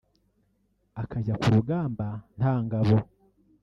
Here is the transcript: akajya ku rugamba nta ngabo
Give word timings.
akajya 1.01 1.33
ku 1.41 1.47
rugamba 1.55 2.07
nta 2.37 2.53
ngabo 2.63 2.95